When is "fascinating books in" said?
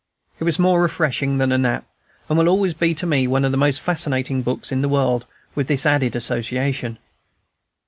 3.79-4.81